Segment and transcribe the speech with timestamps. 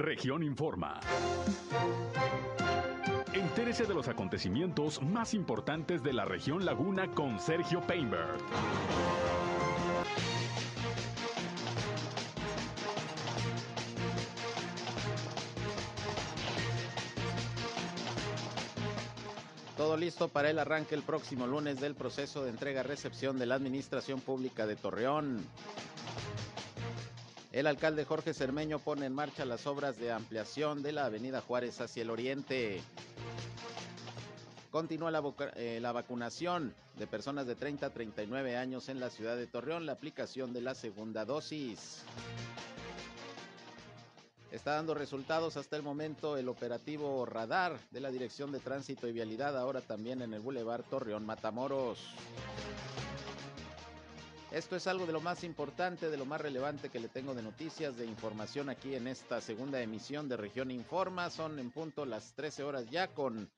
[0.00, 0.98] Región Informa.
[3.34, 8.38] Entérese de los acontecimientos más importantes de la región Laguna con Sergio Painberg.
[19.76, 24.20] Todo listo para el arranque el próximo lunes del proceso de entrega-recepción de la Administración
[24.20, 25.44] Pública de Torreón.
[27.52, 31.80] El alcalde Jorge Cermeño pone en marcha las obras de ampliación de la Avenida Juárez
[31.80, 32.80] hacia el oriente.
[34.70, 35.20] Continúa la,
[35.56, 39.92] eh, vacunación de personas de 30 a 39 años en la ciudad de Torreón, la
[39.92, 42.04] aplicación de la segunda dosis.
[44.52, 49.12] Está dando resultados hasta el momento el operativo radar de la Dirección de Tránsito y
[49.12, 51.98] Vialidad, ahora también en el Boulevard Torreón Matamoros.
[54.50, 57.42] Esto es algo de lo más importante, de lo más relevante que le tengo de
[57.42, 61.30] noticias, de información aquí en esta segunda emisión de Región Informa.
[61.30, 63.48] Son en punto las 13 horas ya con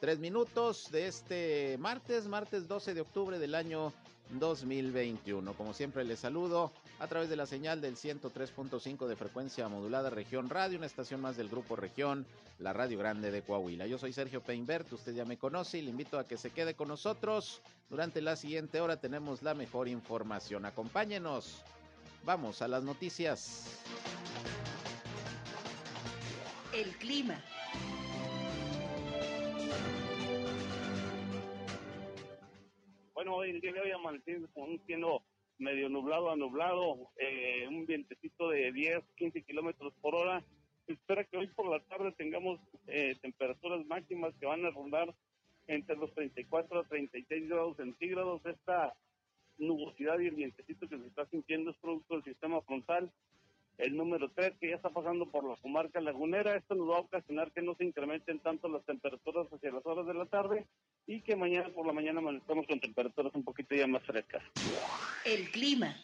[0.00, 3.92] 3 minutos de este martes, martes 12 de octubre del año
[4.30, 5.54] 2021.
[5.54, 10.50] Como siempre les saludo a través de la señal del 103.5 de frecuencia modulada Región
[10.50, 12.26] Radio, una estación más del Grupo Región,
[12.58, 13.86] la Radio Grande de Coahuila.
[13.86, 16.74] Yo soy Sergio Peinbert, usted ya me conoce y le invito a que se quede
[16.74, 17.62] con nosotros.
[17.88, 20.66] Durante la siguiente hora tenemos la mejor información.
[20.66, 21.62] Acompáñenos.
[22.24, 23.80] Vamos a las noticias.
[26.74, 27.42] El clima.
[33.14, 35.22] Bueno, hoy el día de hoy amaneciendo con un cielo
[35.58, 40.44] medio nublado a nublado, eh, un vientecito de 10, 15 kilómetros por hora.
[40.86, 45.14] Se espera que hoy por la tarde tengamos eh, temperaturas máximas que van a rondar
[45.66, 48.40] entre los 34 a 36 grados centígrados.
[48.46, 48.94] Esta
[49.58, 53.12] nubosidad y el vientecito que se está sintiendo es producto del sistema frontal.
[53.78, 57.00] El número 3 que ya está pasando por la comarca lagunera, esto nos va a
[57.00, 60.66] ocasionar que no se incrementen tanto las temperaturas hacia las horas de la tarde
[61.06, 64.42] y que mañana por la mañana amanezcamos con temperaturas un poquito ya más frescas.
[65.24, 65.94] El clima.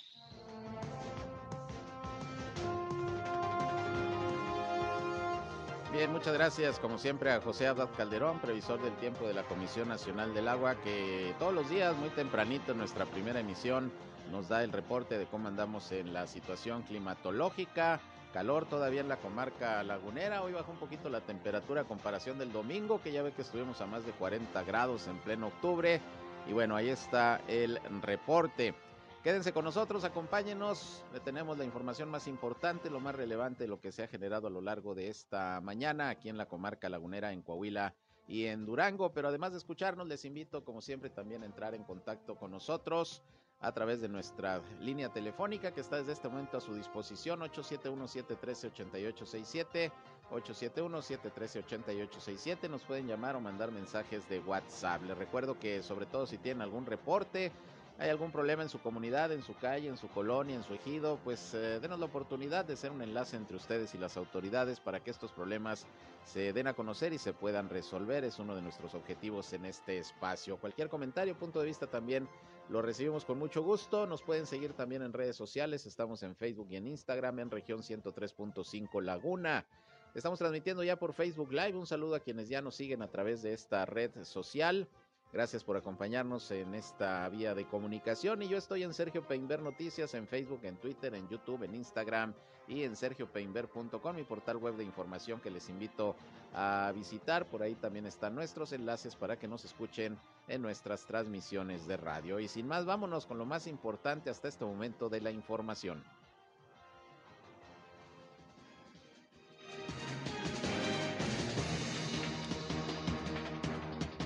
[5.92, 9.88] Bien, muchas gracias como siempre a José Abad Calderón, previsor del tiempo de la Comisión
[9.88, 13.92] Nacional del Agua, que todos los días, muy tempranito en nuestra primera emisión,
[14.30, 18.00] nos da el reporte de cómo andamos en la situación climatológica
[18.34, 20.42] calor todavía en la comarca lagunera.
[20.42, 23.80] Hoy bajó un poquito la temperatura a comparación del domingo, que ya ve que estuvimos
[23.80, 26.00] a más de 40 grados en pleno octubre.
[26.48, 28.74] Y bueno, ahí está el reporte.
[29.22, 31.04] Quédense con nosotros, acompáñenos.
[31.12, 34.50] Le tenemos la información más importante, lo más relevante, lo que se ha generado a
[34.50, 37.94] lo largo de esta mañana aquí en la comarca lagunera, en Coahuila
[38.26, 39.12] y en Durango.
[39.12, 43.22] Pero además de escucharnos, les invito, como siempre, también a entrar en contacto con nosotros
[43.64, 49.90] a través de nuestra línea telefónica que está desde este momento a su disposición 871-713-8867,
[50.30, 52.68] 871-713-8867.
[52.68, 55.04] Nos pueden llamar o mandar mensajes de WhatsApp.
[55.04, 57.52] Les recuerdo que sobre todo si tienen algún reporte,
[57.98, 61.20] hay algún problema en su comunidad, en su calle, en su colonia, en su ejido,
[61.22, 65.00] pues eh, denos la oportunidad de ser un enlace entre ustedes y las autoridades para
[65.00, 65.86] que estos problemas
[66.24, 68.24] se den a conocer y se puedan resolver.
[68.24, 70.56] Es uno de nuestros objetivos en este espacio.
[70.56, 72.28] Cualquier comentario, punto de vista también
[72.68, 74.06] lo recibimos con mucho gusto.
[74.06, 75.86] Nos pueden seguir también en redes sociales.
[75.86, 79.66] Estamos en Facebook y en Instagram en región 103.5 Laguna.
[80.14, 81.74] Estamos transmitiendo ya por Facebook Live.
[81.74, 84.88] Un saludo a quienes ya nos siguen a través de esta red social.
[85.34, 88.40] Gracias por acompañarnos en esta vía de comunicación.
[88.42, 92.32] Y yo estoy en Sergio Peinber Noticias, en Facebook, en Twitter, en YouTube, en Instagram
[92.68, 96.14] y en sergiopeinber.com, mi portal web de información que les invito
[96.54, 97.46] a visitar.
[97.46, 102.38] Por ahí también están nuestros enlaces para que nos escuchen en nuestras transmisiones de radio.
[102.38, 106.04] Y sin más, vámonos con lo más importante hasta este momento de la información.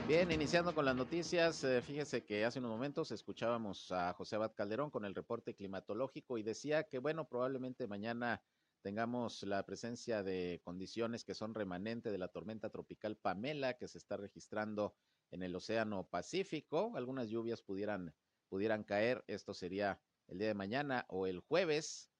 [0.08, 4.54] Bien, iniciando con las noticias, eh, fíjese que hace unos momentos escuchábamos a José Abad
[4.54, 8.42] Calderón con el reporte climatológico y decía que, bueno, probablemente mañana
[8.80, 13.98] tengamos la presencia de condiciones que son remanente de la tormenta tropical Pamela que se
[13.98, 14.96] está registrando
[15.30, 16.92] en el Océano Pacífico.
[16.96, 18.14] Algunas lluvias pudieran,
[18.48, 19.22] pudieran caer.
[19.26, 22.10] Esto sería el día de mañana o el jueves.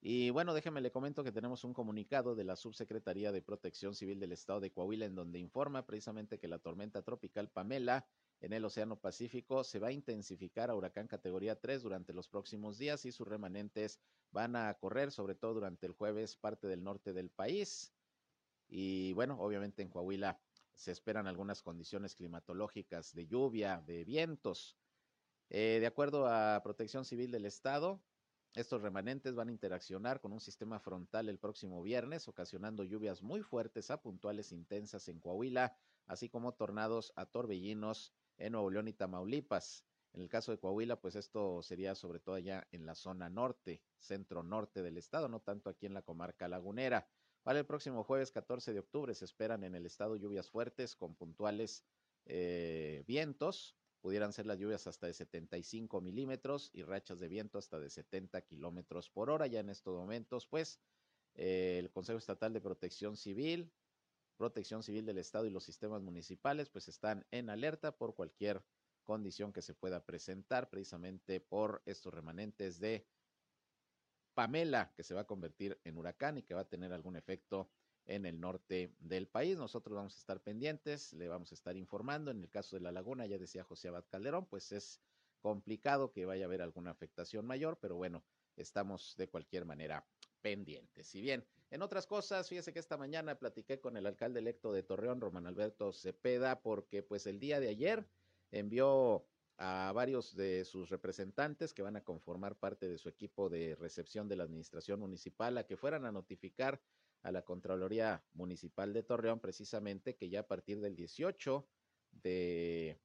[0.00, 4.20] Y bueno, déjeme le comento que tenemos un comunicado de la Subsecretaría de Protección Civil
[4.20, 8.06] del Estado de Coahuila en donde informa precisamente que la tormenta tropical Pamela
[8.40, 12.78] en el Océano Pacífico se va a intensificar a huracán categoría 3 durante los próximos
[12.78, 13.98] días y sus remanentes
[14.30, 17.92] van a correr sobre todo durante el jueves parte del norte del país.
[18.68, 20.40] Y bueno, obviamente en Coahuila
[20.74, 24.78] se esperan algunas condiciones climatológicas de lluvia, de vientos.
[25.50, 28.00] Eh, de acuerdo a Protección Civil del Estado,
[28.54, 33.42] Estos remanentes van a interaccionar con un sistema frontal el próximo viernes, ocasionando lluvias muy
[33.42, 38.94] fuertes a puntuales intensas en Coahuila, así como tornados a torbellinos en Nuevo León y
[38.94, 39.84] Tamaulipas.
[40.12, 43.82] En el caso de Coahuila, pues esto sería sobre todo allá en la zona norte,
[43.98, 47.06] centro norte del estado, no tanto aquí en la comarca lagunera.
[47.42, 51.14] Para el próximo jueves 14 de octubre se esperan en el estado lluvias fuertes con
[51.14, 51.84] puntuales
[52.24, 53.77] eh, vientos.
[54.00, 58.40] Pudieran ser las lluvias hasta de 75 milímetros y rachas de viento hasta de 70
[58.42, 59.46] kilómetros por hora.
[59.46, 60.80] Ya en estos momentos, pues,
[61.34, 63.72] eh, el Consejo Estatal de Protección Civil,
[64.36, 68.64] Protección Civil del Estado y los sistemas municipales, pues están en alerta por cualquier
[69.02, 73.08] condición que se pueda presentar precisamente por estos remanentes de
[74.34, 77.72] Pamela, que se va a convertir en huracán y que va a tener algún efecto
[78.08, 79.56] en el norte del país.
[79.56, 82.30] Nosotros vamos a estar pendientes, le vamos a estar informando.
[82.30, 85.00] En el caso de la laguna, ya decía José Abad Calderón, pues es
[85.40, 88.24] complicado que vaya a haber alguna afectación mayor, pero bueno,
[88.56, 90.04] estamos de cualquier manera
[90.40, 91.06] pendientes.
[91.06, 94.82] Si bien en otras cosas, fíjese que esta mañana platiqué con el alcalde electo de
[94.82, 98.06] Torreón, Román Alberto Cepeda, porque pues el día de ayer
[98.50, 99.26] envió
[99.58, 104.28] a varios de sus representantes que van a conformar parte de su equipo de recepción
[104.28, 106.80] de la administración municipal a que fueran a notificar
[107.22, 111.66] a la Contraloría Municipal de Torreón precisamente que ya a partir del 18
[112.12, 113.00] de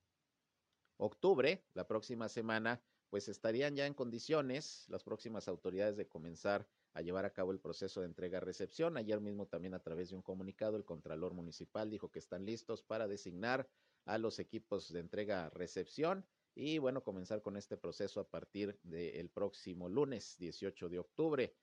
[0.98, 7.02] octubre, la próxima semana, pues estarían ya en condiciones las próximas autoridades de comenzar a
[7.02, 8.98] llevar a cabo el proceso de entrega-recepción.
[8.98, 12.84] Ayer mismo también a través de un comunicado el Contralor Municipal dijo que están listos
[12.84, 13.68] para designar
[14.06, 16.26] a los equipos de entrega-recepción
[16.56, 21.56] y bueno, comenzar con este proceso a partir del próximo lunes 18 de octubre.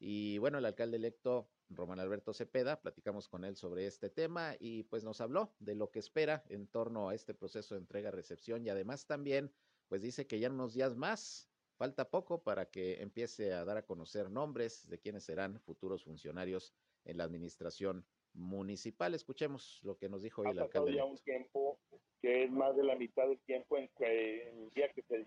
[0.00, 4.84] Y bueno, el alcalde electo Román Alberto Cepeda, platicamos con él sobre este tema y
[4.84, 8.70] pues nos habló de lo que espera en torno a este proceso de entrega-recepción y
[8.70, 9.52] además también
[9.88, 13.76] pues dice que ya en unos días más falta poco para que empiece a dar
[13.76, 16.74] a conocer nombres de quienes serán futuros funcionarios
[17.04, 19.14] en la administración municipal.
[19.14, 20.94] Escuchemos lo que nos dijo hoy el alcalde.
[20.94, 21.78] ya un tiempo
[22.20, 25.24] que es más de la mitad del tiempo en, que, el día que se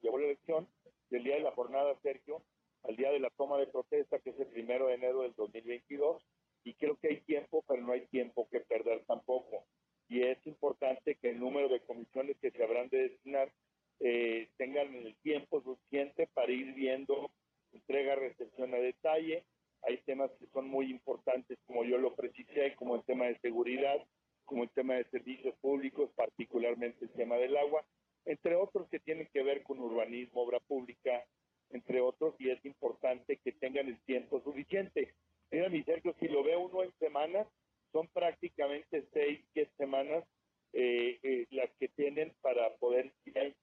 [0.00, 0.68] llevó la elección,
[1.10, 2.42] del día de la jornada, Sergio,
[2.88, 6.22] al día de la toma de protesta, que es el primero de enero del 2022,
[6.64, 9.64] y creo que hay tiempo, pero no hay tiempo que perder tampoco.
[10.08, 13.52] Y es importante que el número de comisiones que se habrán de designar
[14.00, 17.30] eh, tengan el tiempo suficiente para ir viendo
[17.72, 19.44] entrega, recepción a detalle.
[19.82, 24.04] Hay temas que son muy importantes, como yo lo precisé, como el tema de seguridad,
[24.44, 27.84] como el tema de servicios públicos, particularmente el tema del agua,
[28.24, 31.24] entre otros que tienen que ver con urbanismo, obra pública,
[31.70, 35.14] entre otros, y es importante que tengan el tiempo suficiente.
[35.50, 37.46] Mira, mi Sergio, si lo ve uno en semanas,
[37.92, 40.24] son prácticamente seis, siete semanas
[40.72, 43.12] eh, eh, las que tienen para poder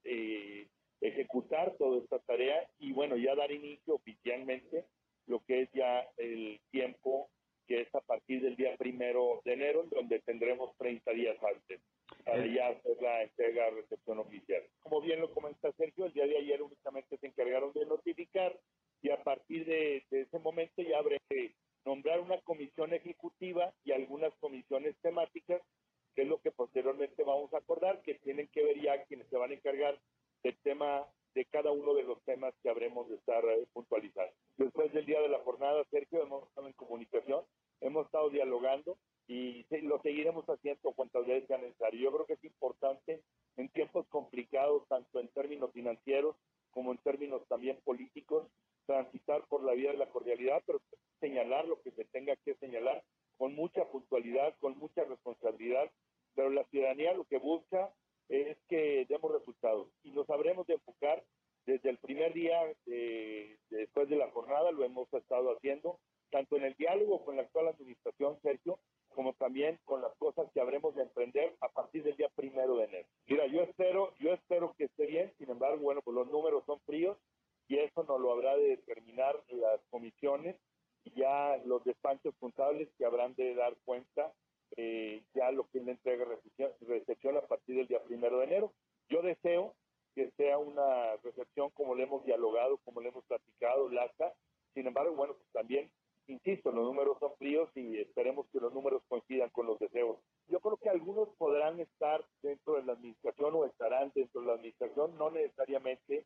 [0.04, 0.68] eh,
[1.02, 4.86] ejecutar toda esta tarea y bueno, ya dar inicio oficialmente
[5.28, 7.30] lo que es ya el tiempo
[7.68, 11.82] que es a partir del día primero de enero, donde tendremos 30 días antes
[12.24, 14.64] para ya hacer la entrega recepción oficial.
[14.82, 18.58] Como bien lo comenta Sergio, el día de ayer únicamente se encargaron de notificar
[19.02, 21.54] y a partir de, ese momento ya habrá que
[21.86, 25.62] nombrar una comisión ejecutiva y algunas comisiones temáticas,
[26.16, 29.38] que es lo que posteriormente vamos a acordar, que tienen que ver ya quienes se
[29.38, 30.00] van a encargar
[30.44, 31.06] del tema
[31.36, 34.32] de cada uno de los temas que habremos de estar eh, puntualizando.
[34.58, 37.44] Después del día de la jornada, Sergio, hemos estado en comunicación,
[37.82, 38.98] hemos estado dialogando
[39.28, 42.02] y lo seguiremos haciendo cuantas veces sea necesario.
[42.02, 43.22] Yo creo que es importante
[43.58, 46.36] en tiempos complicados, tanto en términos financieros
[46.72, 48.48] como en términos también políticos,
[48.86, 50.82] transitar por la vía de la cordialidad, pero
[51.20, 53.04] señalar lo que se tenga que señalar
[53.38, 55.90] con mucha puntualidad, con mucha responsabilidad,
[56.36, 57.94] pero la ciudadanía lo que busca
[58.30, 61.24] es que demos resultados y nos habremos de enfocar
[61.66, 62.60] desde el primer día
[63.70, 67.68] después de la jornada, lo hemos estado haciendo, tanto en el diálogo con la actual
[67.68, 68.80] administración, Sergio,
[69.14, 72.86] como también con las cosas que habremos de emprender a partir del día primero de
[72.86, 73.08] enero.
[73.28, 76.80] Mira, yo espero, yo espero que esté bien, sin embargo, bueno, pues los números son
[76.82, 77.18] fríos
[77.68, 80.56] y eso nos lo habrá de determinar las comisiones
[81.06, 84.34] y ya los despachos contables que habrán de dar cuenta
[84.76, 88.74] eh, ya lo que es la entrega recepción, a partir del día primero de enero.
[89.10, 89.76] Yo deseo
[90.16, 94.34] que sea una recepción como le hemos dialogado, como le hemos platicado, LACA.
[94.74, 95.92] Sin embargo, bueno, pues también,
[96.28, 100.18] insisto, los números son fríos y esperemos que los números coincidan con los deseos.
[100.48, 104.54] Yo creo que algunos podrán estar dentro de la administración o estarán dentro de la
[104.54, 106.26] administración, no necesariamente.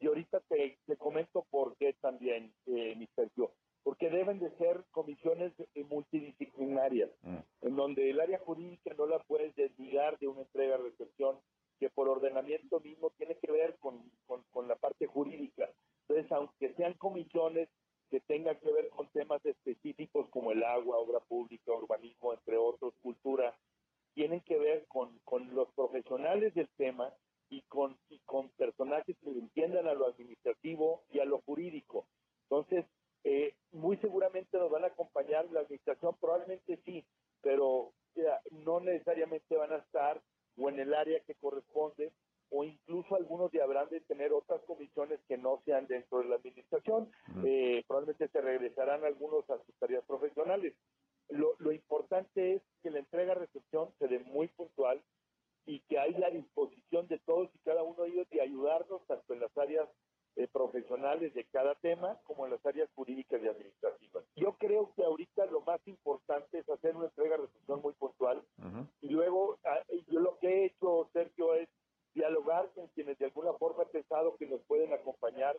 [0.00, 3.52] Y ahorita te, te comento por qué también, eh, mi Sergio
[3.88, 5.54] porque deben de ser comisiones
[5.88, 7.38] multidisciplinarias, mm.
[7.62, 11.38] en donde el área jurídica no la puedes desligar de una entrega-recepción
[11.80, 15.70] que por ordenamiento mismo tiene que ver con, con, la parte jurídica.
[16.02, 16.94] Entonces, aunque sean
[18.10, 22.94] que tenga que ver con temas específicos como el agua, obra pública, urbanismo, entre otros,
[23.02, 23.56] cultura,
[24.14, 27.12] tienen que ver con, con los profesionales del tema
[27.50, 32.06] y con, y con personajes que entiendan a lo administrativo y a lo jurídico.
[32.44, 32.84] Entonces,
[33.24, 37.04] eh, muy seguramente nos van a acompañar la administración, probablemente sí,
[37.42, 37.92] pero
[38.50, 40.20] no necesariamente van a estar
[40.56, 42.12] o en el área que corresponde
[42.50, 46.36] o incluso algunos ya habrán de tener otras comisiones que no sean dentro de la
[46.36, 47.10] administración.
[47.44, 50.74] Eh, probablemente se regresarán algunos a sus tareas profesionales.
[51.28, 55.02] Lo, lo importante es que la entrega-recepción se dé muy puntual
[55.66, 59.34] y que hay la disposición de todos y cada uno de ellos de ayudarnos tanto
[59.34, 59.88] en las áreas
[60.36, 64.24] eh, profesionales de cada tema como en las áreas jurídicas y administrativas.
[64.36, 68.42] Yo creo que ahorita lo más importante es hacer una entrega de recepción muy puntual
[69.02, 71.68] y luego ah, yo lo que he hecho, Sergio, es
[72.14, 75.58] dialogar con quienes de alguna forma he pensado que nos pueden acompañar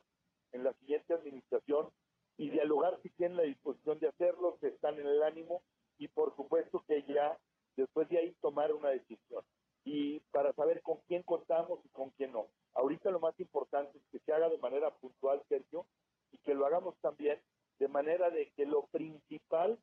[0.52, 1.90] en la siguiente administración
[2.38, 5.62] y dialogar si tienen la disposición de hacerlo, si están en el ánimo
[5.98, 7.38] y por supuesto que ya
[7.76, 9.44] después de ahí tomar una decisión
[9.84, 12.48] y para saber con quién contamos y con quién no.
[12.74, 15.86] Ahorita lo más importante es que se haga de manera puntual, Sergio,
[16.32, 17.40] y que lo hagamos también
[17.80, 19.80] de manera de que lo principal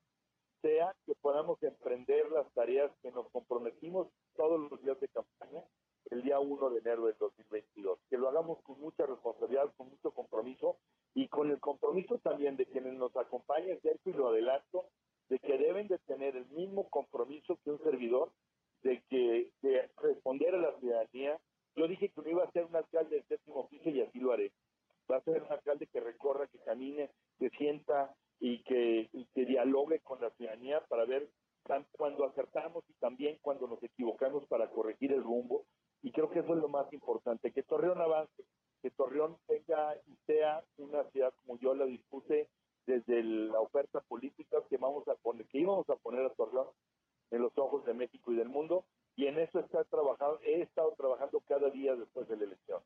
[0.62, 5.62] sea que podamos emprender las tareas que nos comprometimos todos los días de campaña
[6.10, 7.98] el día 1 de enero del 2022.
[8.08, 10.78] Que lo hagamos con mucha responsabilidad, con mucho compromiso
[11.14, 14.86] y con el compromiso también de quienes nos acompañan, Sergio, y lo adelanto,
[15.28, 18.30] de que deben de tener el mismo compromiso que un servidor
[18.82, 21.38] de que de responder a la ciudadanía.
[21.74, 24.32] Yo dije que no iba a ser un alcalde del séptimo piso y así lo
[24.32, 24.52] haré.
[25.10, 30.00] Va a ser un alcalde que recorra, que camine, que sienta y que, que dialogue
[30.00, 31.28] con la ciudadanía para ver
[31.92, 35.64] cuando acertamos y también cuando nos equivocamos para corregir el rumbo.
[36.02, 38.44] Y creo que eso es lo más importante, que Torreón avance,
[38.82, 42.48] que Torreón tenga y sea una ciudad como yo la dispuse
[42.86, 46.68] desde la oferta política que vamos a poner, que íbamos a poner a Torreón
[47.30, 48.84] en los ojos de México y del mundo,
[49.16, 52.80] y en eso está trabajando, he estado trabajando cada día después de la elección.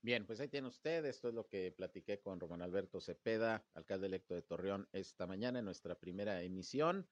[0.00, 4.06] Bien, pues ahí tiene usted, esto es lo que platiqué con Román Alberto Cepeda, alcalde
[4.06, 7.06] electo de Torreón, esta mañana en nuestra primera emisión.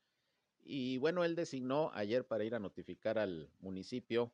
[0.60, 4.30] Y bueno, él designó ayer para ir a notificar al municipio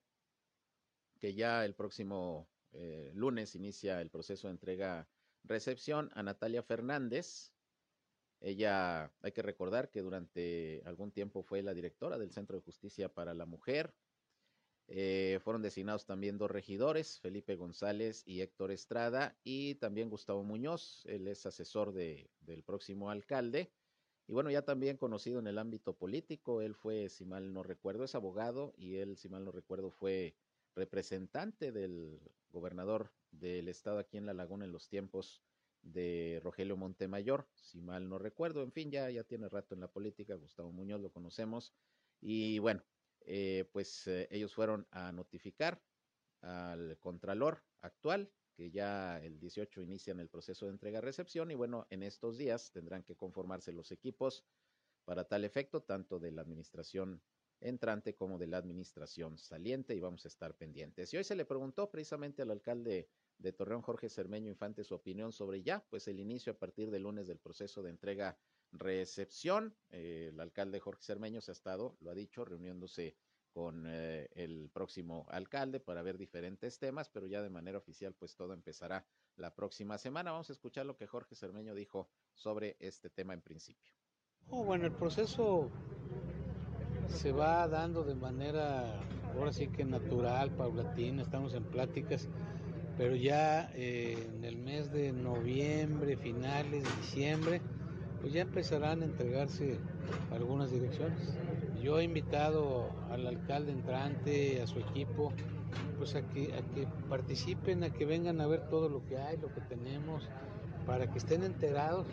[1.19, 7.53] que ya el próximo eh, lunes inicia el proceso de entrega-recepción a Natalia Fernández,
[8.41, 13.13] ella, hay que recordar que durante algún tiempo fue la directora del Centro de Justicia
[13.13, 13.95] para la Mujer.
[14.87, 21.05] Eh, fueron designados también dos regidores, Felipe González y Héctor Estrada, y también Gustavo Muñoz,
[21.07, 23.71] él es asesor de, del próximo alcalde.
[24.27, 28.05] Y bueno, ya también conocido en el ámbito político, él fue, si mal no recuerdo,
[28.05, 30.37] es abogado y él, si mal no recuerdo, fue
[30.75, 32.21] representante del
[32.51, 35.43] gobernador del estado aquí en La Laguna en los tiempos
[35.83, 38.63] de Rogelio Montemayor, si mal no recuerdo.
[38.63, 41.73] En fin, ya, ya tiene rato en la política, Gustavo Muñoz lo conocemos.
[42.21, 42.83] Y bueno,
[43.21, 45.83] eh, pues eh, ellos fueron a notificar
[46.41, 52.03] al Contralor actual, que ya el 18 inician el proceso de entrega-recepción y bueno, en
[52.03, 54.45] estos días tendrán que conformarse los equipos
[55.05, 57.23] para tal efecto, tanto de la administración
[57.61, 61.13] entrante como de la administración saliente y vamos a estar pendientes.
[61.13, 65.33] Y hoy se le preguntó precisamente al alcalde de Torreón, Jorge Cermeño Infante, su opinión
[65.33, 68.39] sobre ya, pues el inicio a partir del lunes del proceso de entrega
[68.73, 69.75] recepción.
[69.91, 73.17] Eh, el alcalde Jorge Cermeño se ha estado, lo ha dicho, reuniéndose
[73.51, 78.37] con eh, el próximo alcalde para ver diferentes temas, pero ya de manera oficial, pues
[78.37, 80.33] todo empezará la próxima semana.
[80.33, 83.95] Vamos a escuchar lo que Jorge Cermeño dijo sobre este tema en principio.
[84.51, 85.71] Oh, bueno, el proceso
[87.09, 89.01] se va dando de manera,
[89.35, 92.29] ahora sí que natural, paulatina, estamos en pláticas
[92.99, 97.61] pero ya eh, en el mes de noviembre, finales de diciembre,
[98.21, 99.79] pues ya empezarán a entregarse
[100.33, 101.39] algunas direcciones.
[101.81, 105.33] Yo he invitado al alcalde entrante, a su equipo,
[105.97, 109.37] pues a que, a que participen, a que vengan a ver todo lo que hay,
[109.37, 110.29] lo que tenemos,
[110.85, 112.05] para que estén enterados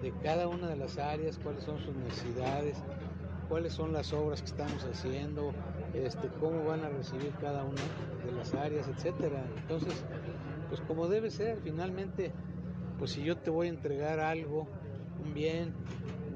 [0.00, 2.76] de cada una de las áreas, cuáles son sus necesidades,
[3.48, 5.52] cuáles son las obras que estamos haciendo,
[5.94, 7.80] este, cómo van a recibir cada una
[8.24, 9.44] de las áreas, etcétera.
[9.56, 10.04] Entonces,
[10.68, 12.32] pues como debe ser, finalmente,
[12.98, 14.68] pues si yo te voy a entregar algo,
[15.22, 15.74] un bien,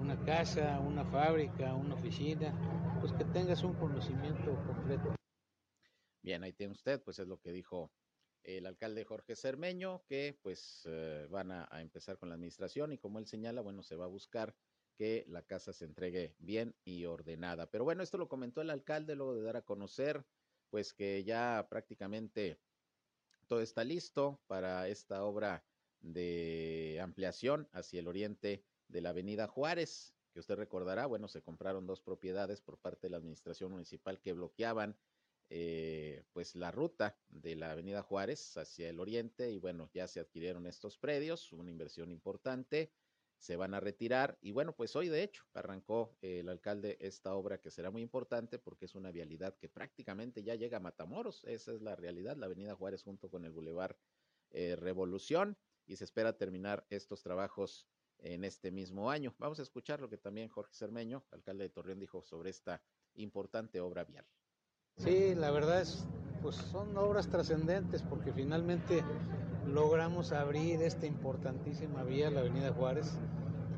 [0.01, 2.55] una casa, una fábrica, una oficina,
[3.01, 5.15] pues que tengas un conocimiento completo.
[6.23, 7.91] Bien, ahí tiene usted, pues es lo que dijo
[8.43, 12.99] el alcalde Jorge Cermeño, que pues eh, van a, a, empezar con la administración y
[12.99, 14.55] como él señala, bueno, se va a buscar
[14.99, 17.71] que la casa se entregue bien y ordenada.
[17.71, 20.27] Pero bueno, esto lo comentó el alcalde luego de dar a conocer,
[20.71, 22.61] pues que ya prácticamente
[23.47, 25.65] todo está listo para esta obra
[26.01, 31.87] de ampliación hacia el oriente de la avenida Juárez, que usted recordará, bueno, se compraron
[31.87, 34.99] dos propiedades por parte de la administración municipal que bloqueaban
[35.49, 40.21] eh, pues la ruta de la Avenida Juárez hacia el oriente y bueno, ya se
[40.21, 42.93] adquirieron estos predios, una inversión importante,
[43.39, 47.59] se van a retirar y bueno, pues hoy de hecho arrancó el alcalde esta obra
[47.59, 51.73] que será muy importante porque es una vialidad que prácticamente ya llega a Matamoros, esa
[51.73, 53.97] es la realidad, la Avenida Juárez junto con el Boulevard
[54.51, 59.35] eh, Revolución y se espera terminar estos trabajos en este mismo año.
[59.39, 62.83] Vamos a escuchar lo que también Jorge Cermeño, alcalde de Torreón, dijo sobre esta
[63.15, 64.27] importante obra vial.
[64.97, 66.05] Sí, la verdad es,
[66.43, 69.05] pues son obras trascendentes porque finalmente
[69.73, 73.19] logramos abrir esta importantísima vía, la Avenida Juárez,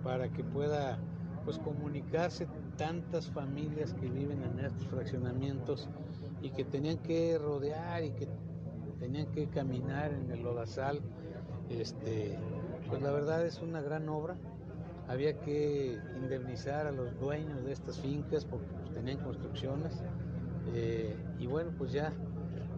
[0.03, 0.99] para que pueda
[1.45, 5.89] pues comunicarse tantas familias que viven en estos fraccionamientos
[6.43, 8.29] y que tenían que rodear y que
[8.99, 11.01] tenían que caminar en el lodazal.
[11.69, 12.37] Este,
[12.89, 14.37] pues la verdad es una gran obra.
[15.09, 20.03] Había que indemnizar a los dueños de estas fincas porque pues, tenían construcciones
[20.75, 22.13] eh, y bueno, pues ya,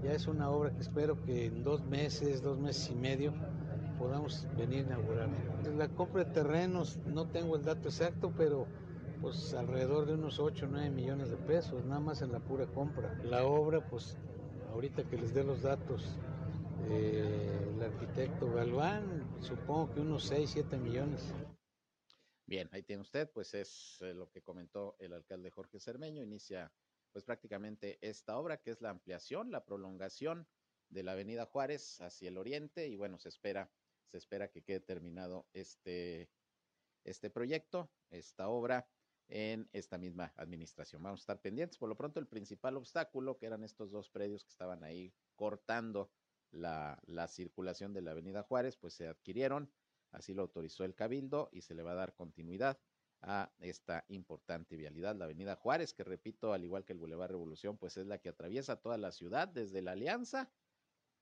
[0.02, 3.32] ya es una obra que espero que en dos meses, dos meses y medio,
[3.98, 5.28] podamos venir a inaugurar.
[5.76, 8.66] La compra de terrenos, no tengo el dato exacto, pero
[9.20, 12.66] pues alrededor de unos 8 o 9 millones de pesos, nada más en la pura
[12.66, 13.14] compra.
[13.22, 14.16] La obra, pues
[14.72, 16.18] ahorita que les dé los datos,
[16.88, 21.32] eh, el arquitecto Galván, supongo que unos 6, 7 millones.
[22.46, 26.72] Bien, ahí tiene usted, pues es eh, lo que comentó el alcalde Jorge Cermeño, inicia
[27.12, 30.48] pues prácticamente esta obra, que es la ampliación, la prolongación
[30.88, 33.70] de la Avenida Juárez hacia el oriente y bueno, se espera,
[34.06, 36.30] se espera que quede terminado este,
[37.04, 38.88] este proyecto, esta obra
[39.28, 41.02] en esta misma administración.
[41.02, 41.78] Vamos a estar pendientes.
[41.78, 46.10] Por lo pronto, el principal obstáculo, que eran estos dos predios que estaban ahí cortando
[46.50, 49.72] la, la circulación de la Avenida Juárez, pues se adquirieron,
[50.10, 52.78] así lo autorizó el Cabildo y se le va a dar continuidad
[53.22, 57.78] a esta importante vialidad, la Avenida Juárez, que repito, al igual que el Boulevard Revolución,
[57.78, 60.52] pues es la que atraviesa toda la ciudad, desde la Alianza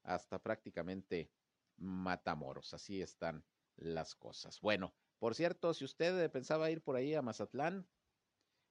[0.03, 1.31] hasta prácticamente
[1.77, 2.75] Matamoros.
[2.75, 3.45] Así están
[3.77, 4.61] las cosas.
[4.61, 7.87] Bueno, por cierto, si usted pensaba ir por ahí a Mazatlán,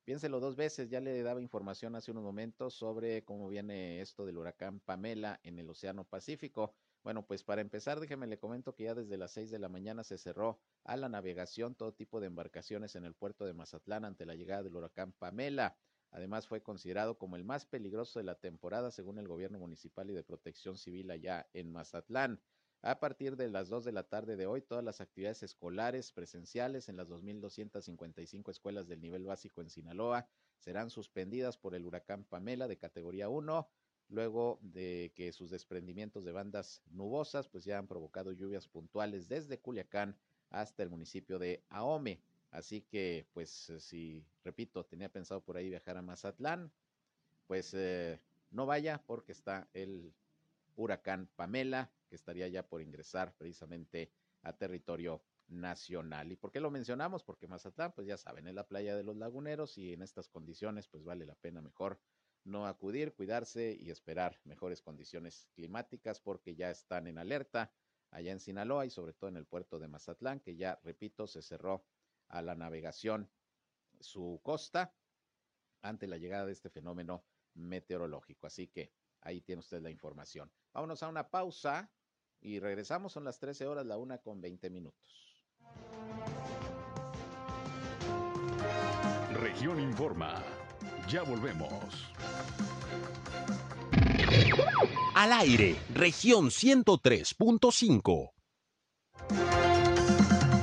[0.05, 0.89] piénselo dos veces.
[0.89, 5.59] Ya le daba información hace unos momentos sobre cómo viene esto del huracán Pamela en
[5.59, 6.75] el Océano Pacífico.
[7.03, 10.03] Bueno, pues para empezar, déjeme le comento que ya desde las seis de la mañana
[10.03, 14.25] se cerró a la navegación todo tipo de embarcaciones en el puerto de Mazatlán ante
[14.25, 15.77] la llegada del huracán Pamela.
[16.11, 20.13] Además, fue considerado como el más peligroso de la temporada según el gobierno municipal y
[20.13, 22.41] de protección civil allá en Mazatlán.
[22.81, 26.89] A partir de las dos de la tarde de hoy, todas las actividades escolares presenciales
[26.89, 32.67] en las 2.255 escuelas del nivel básico en Sinaloa serán suspendidas por el huracán Pamela
[32.67, 33.69] de categoría 1
[34.09, 39.59] luego de que sus desprendimientos de bandas nubosas pues ya han provocado lluvias puntuales desde
[39.59, 40.17] Culiacán
[40.49, 42.21] hasta el municipio de Ahome.
[42.51, 46.71] Así que pues eh, si, repito, tenía pensado por ahí viajar a Mazatlán,
[47.45, 48.19] pues eh,
[48.49, 50.13] no vaya porque está el
[50.75, 56.31] huracán Pamela que estaría ya por ingresar precisamente a territorio nacional.
[56.31, 57.23] ¿Y por qué lo mencionamos?
[57.23, 60.87] Porque Mazatlán, pues ya saben, es la playa de los laguneros y en estas condiciones
[60.87, 61.99] pues vale la pena mejor
[62.43, 67.71] no acudir, cuidarse y esperar mejores condiciones climáticas porque ya están en alerta
[68.11, 71.41] allá en Sinaloa y sobre todo en el puerto de Mazatlán, que ya, repito, se
[71.41, 71.85] cerró
[72.27, 73.29] a la navegación
[73.99, 74.95] su costa
[75.81, 77.23] ante la llegada de este fenómeno
[77.53, 78.47] meteorológico.
[78.47, 80.51] Así que ahí tiene usted la información.
[80.73, 81.91] Vámonos a una pausa
[82.41, 83.13] y regresamos.
[83.13, 85.39] Son las 13 horas, la una con 20 minutos.
[89.33, 90.43] Región Informa.
[91.07, 92.11] Ya volvemos.
[95.15, 98.31] Al aire, región 103.5.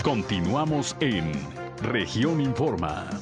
[0.02, 1.33] Continuamos en
[1.83, 3.20] región Informa.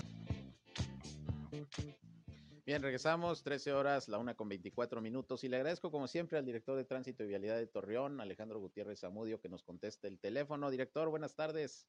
[2.67, 5.45] Bien, regresamos, 13 horas, la una con 24 minutos.
[5.45, 9.01] Y le agradezco, como siempre, al director de Tránsito y Vialidad de Torreón, Alejandro Gutiérrez
[9.01, 10.71] Zamudio, que nos conteste el teléfono.
[10.71, 11.87] Director, buenas tardes.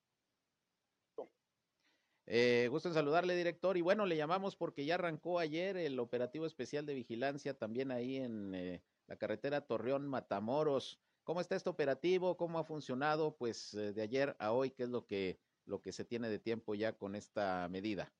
[2.28, 3.78] Eh, gusto en saludarle, director.
[3.78, 8.18] Y bueno, le llamamos porque ya arrancó ayer el operativo especial de vigilancia también ahí
[8.18, 11.00] en eh, la carretera Torreón Matamoros.
[11.24, 12.38] ¿Cómo está este operativo?
[12.38, 13.36] ¿Cómo ha funcionado?
[13.38, 16.40] Pues eh, de ayer a hoy, ¿qué es lo que, lo que se tiene de
[16.40, 18.12] tiempo ya con esta medida?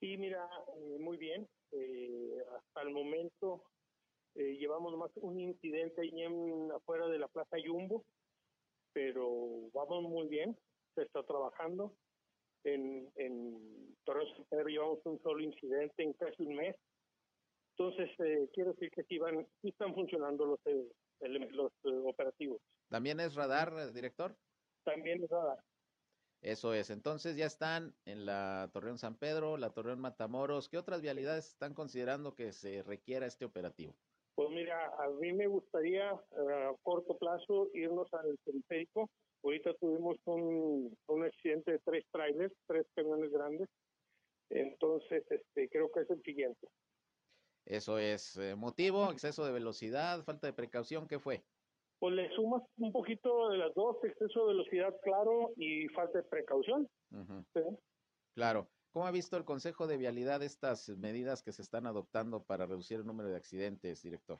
[0.00, 1.48] Sí, mira, eh, muy bien.
[2.56, 3.62] hasta el momento
[4.34, 8.04] llevamos más un incidente ahí en, afuera de la Plaza Yumbo,
[8.92, 10.58] pero vamos muy bien.
[10.94, 11.94] Se está trabajando
[14.72, 16.76] llevamos un solo incidente en casi un mes.
[17.76, 20.88] Entonces, eh, quiero decir que sí, van, sí están funcionando los, eh,
[21.20, 22.60] los eh, operativos.
[22.88, 24.36] ¿También es radar, director?
[24.84, 25.58] También es radar.
[26.42, 26.90] Eso es.
[26.90, 30.68] Entonces ya están en la Torreón San Pedro, la Torreón Matamoros.
[30.68, 33.94] ¿Qué otras vialidades están considerando que se requiera este operativo?
[34.34, 39.08] Pues mira, a mí me gustaría eh, a corto plazo irnos al periférico.
[39.44, 43.68] Ahorita tuvimos un, un accidente de tres trailers, tres camiones grandes.
[44.52, 46.68] Entonces, este, creo que es el siguiente.
[47.64, 51.42] Eso es eh, motivo, exceso de velocidad, falta de precaución, ¿qué fue?
[51.98, 56.24] Pues le sumas un poquito de las dos, exceso de velocidad, claro, y falta de
[56.24, 56.88] precaución.
[58.34, 58.68] Claro.
[58.90, 62.98] ¿Cómo ha visto el Consejo de Vialidad estas medidas que se están adoptando para reducir
[62.98, 64.38] el número de accidentes, director?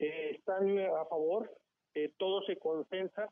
[0.00, 1.48] Eh, están a favor,
[1.94, 3.28] eh, todo se consensa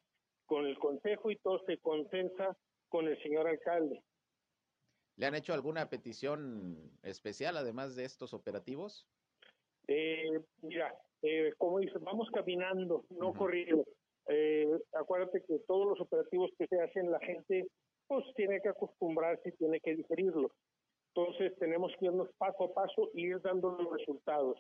[0.46, 2.56] con el consejo y todo se consensa
[2.88, 4.04] con el señor alcalde.
[5.16, 9.07] ¿Le han hecho alguna petición especial además de estos operativos?
[9.87, 13.38] Eh, mira, eh, como dices, vamos caminando, no Ujú.
[13.38, 13.85] corriendo.
[14.29, 17.68] Eh, acuérdate que todos los operativos que se hacen, la gente
[18.07, 20.53] pues tiene que acostumbrarse y tiene que digerirlos.
[21.14, 24.59] Entonces tenemos que irnos paso a paso y ir dando los resultados.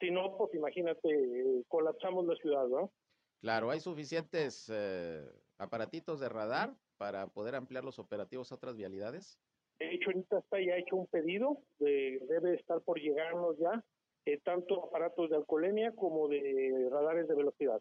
[0.00, 2.92] Si no, pues imagínate, eh, colapsamos la ciudad, ¿no?
[3.40, 5.24] Claro, hay suficientes eh,
[5.58, 9.38] aparatitos de radar para poder ampliar los operativos a otras vialidades.
[9.84, 13.84] De hecho, ahorita está ya hecho un pedido, de- debe estar por llegarnos ya,
[14.24, 17.80] eh, tanto aparatos de alcoholemia como de radares de velocidad.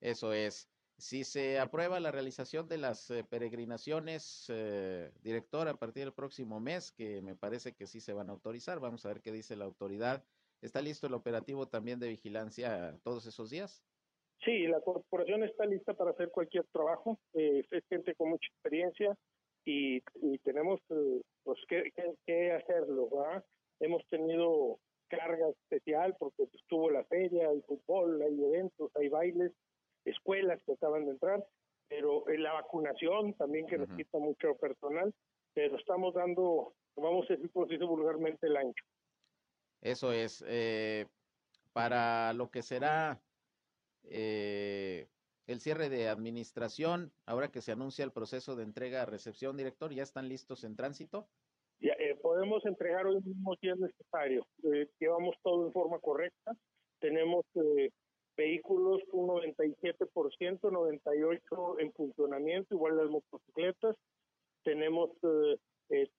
[0.00, 0.68] Eso es.
[0.96, 6.60] Si se aprueba la realización de las eh, peregrinaciones, eh, director, a partir del próximo
[6.60, 9.56] mes, que me parece que sí se van a autorizar, vamos a ver qué dice
[9.56, 10.22] la autoridad.
[10.62, 13.82] ¿Está listo el operativo también de vigilancia todos esos días?
[14.44, 19.18] Sí, la corporación está lista para hacer cualquier trabajo, eh, es gente con mucha experiencia
[19.64, 23.44] y, y tenemos eh, pues que, que- que hacerlo, ¿verdad?
[23.80, 29.52] Hemos tenido carga especial porque estuvo la feria, hay fútbol, hay eventos, hay bailes,
[30.04, 31.44] escuelas que acaban de entrar,
[31.88, 33.96] pero en la vacunación también que nos Ujú.
[33.96, 35.12] quita mucho personal,
[35.54, 38.84] pero estamos dando, vamos a decir, se dice vulgarmente, el ancho.
[39.82, 40.44] Eso es.
[40.46, 41.06] eh,
[41.72, 43.20] para lo que será
[44.04, 45.06] eh,
[45.50, 50.28] el cierre de administración, ahora que se anuncia el proceso de entrega-recepción, director, ¿ya están
[50.28, 51.28] listos en tránsito?
[51.80, 54.46] Eh, podemos entregar hoy mismo si es necesario.
[54.64, 56.56] Eh, llevamos todo en forma correcta.
[56.98, 57.90] Tenemos eh,
[58.36, 63.96] vehículos un 97%, 98% en funcionamiento, igual las motocicletas.
[64.62, 65.10] Tenemos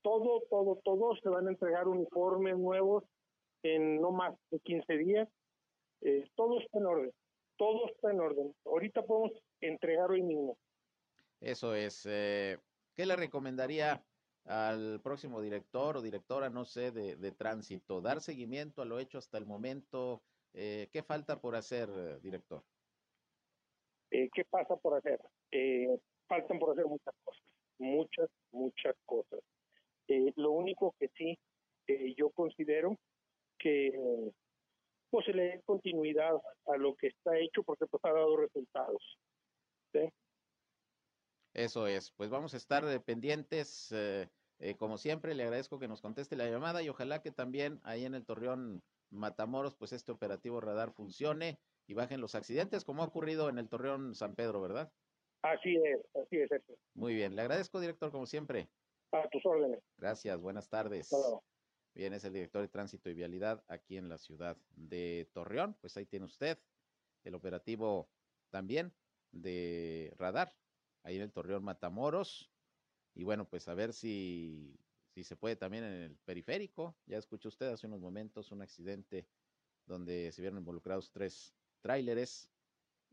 [0.02, 1.16] todo, todo, todo.
[1.18, 3.04] Se van a entregar uniformes nuevos
[3.64, 5.30] en no más de 15 días.
[6.36, 7.12] Todo está en orden.
[7.62, 8.56] Todo está en orden.
[8.66, 10.58] Ahorita podemos entregar hoy mismo.
[11.40, 12.08] Eso es.
[12.10, 12.58] eh,
[12.96, 14.04] ¿Qué le recomendaría
[14.46, 18.02] al próximo director o directora, no sé, de, de tránsito?
[18.02, 20.24] ¿Dar seguimiento a lo hecho hasta el momento?
[20.56, 22.64] Eh, ¿Qué falta por hacer, director?
[24.10, 25.20] Eh, ¿Qué pasa por hacer?
[26.28, 27.44] Faltan por hacer muchas cosas,
[27.78, 29.40] muchas, muchas cosas.
[30.36, 31.38] Lo único que sí,
[32.18, 32.98] yo considero
[33.60, 34.32] que
[35.12, 36.34] pues se le dé continuidad
[36.68, 39.20] a lo que está hecho porque pues ha dado resultados.
[39.92, 40.10] ¿sí?
[41.54, 46.02] Eso es, pues vamos a estar pendientes, eh, eh, como siempre, le agradezco que nos
[46.02, 50.62] conteste la llamada y ojalá que también ahí en el Torreón Matamoros, pues este operativo
[50.62, 54.90] radar funcione y bajen los accidentes, como ha ocurrido en el Torreón San Pedro, ¿verdad?
[55.42, 56.74] Así es, así es, eso.
[56.94, 58.70] Muy bien, le agradezco, director, como siempre.
[59.12, 59.82] A tus órdenes.
[59.98, 61.12] Gracias, buenas tardes.
[61.12, 61.44] Hasta luego.
[61.94, 65.76] Bien, es el director de Tránsito y Vialidad aquí en la ciudad de Torreón.
[65.82, 66.58] Pues ahí tiene usted
[67.24, 68.10] el operativo
[68.50, 68.94] también
[69.32, 70.56] de radar,
[71.04, 72.50] ahí en el Torreón Matamoros.
[73.14, 74.80] Y bueno, pues a ver si,
[75.14, 76.96] si se puede también en el periférico.
[77.06, 79.28] Ya escuchó usted hace unos momentos un accidente
[79.86, 82.50] donde se vieron involucrados tres tráileres.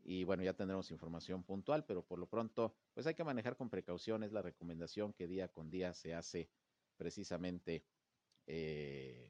[0.05, 3.69] Y bueno, ya tendremos información puntual, pero por lo pronto, pues hay que manejar con
[3.69, 4.23] precaución.
[4.23, 6.49] Es la recomendación que día con día se hace
[6.95, 7.83] precisamente
[8.51, 9.29] eh,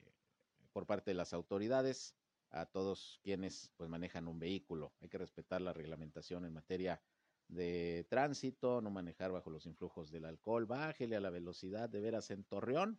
[0.71, 2.15] por parte de las autoridades
[2.51, 4.93] a todos quienes pues manejan un vehículo.
[5.01, 7.01] Hay que respetar la reglamentación en materia
[7.49, 12.31] de tránsito, no manejar bajo los influjos del alcohol, bájele a la velocidad de veras
[12.31, 12.97] en Torreón.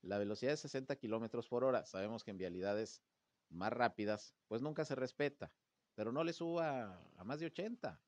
[0.00, 1.86] La velocidad es 60 kilómetros por hora.
[1.86, 3.00] Sabemos que en vialidades
[3.48, 5.52] más rápidas, pues nunca se respeta,
[5.94, 8.02] pero no le suba a más de 80.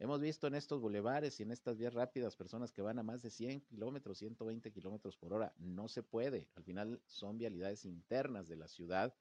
[0.00, 3.20] Hemos visto en estos bulevares y en estas vías rápidas personas que van a más
[3.20, 5.52] de 100 kilómetros, 120 kilómetros por hora.
[5.58, 6.48] No se puede.
[6.54, 9.14] Al final son vialidades internas de la ciudad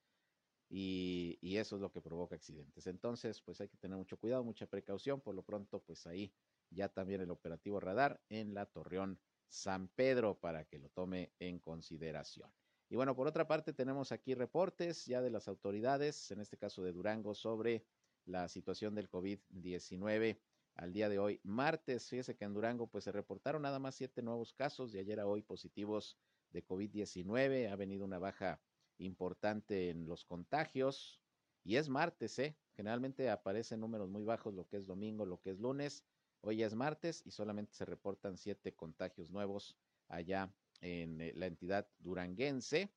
[0.69, 2.87] y, y eso es lo que provoca accidentes.
[2.87, 5.19] Entonces, pues hay que tener mucho cuidado, mucha precaución.
[5.19, 6.33] Por lo pronto, pues ahí
[6.69, 11.59] ya también el operativo radar en la Torreón San Pedro para que lo tome en
[11.59, 12.49] consideración.
[12.87, 16.81] Y bueno, por otra parte, tenemos aquí reportes ya de las autoridades, en este caso
[16.83, 17.85] de Durango, sobre
[18.23, 20.39] la situación del COVID-19
[20.79, 22.07] al día de hoy, martes.
[22.07, 25.27] Fíjese que en Durango pues se reportaron nada más siete nuevos casos de ayer a
[25.27, 26.17] hoy positivos
[26.51, 27.69] de COVID-19.
[27.69, 28.61] Ha venido una baja
[28.97, 31.19] importante en los contagios
[31.65, 32.57] y es martes, ¿eh?
[32.75, 36.05] Generalmente aparecen números muy bajos lo que es domingo, lo que es lunes.
[36.41, 39.75] Hoy es martes y solamente se reportan siete contagios nuevos
[40.07, 42.89] allá en eh, la entidad duranguense.